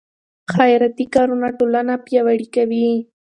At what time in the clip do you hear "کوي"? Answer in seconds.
2.55-2.87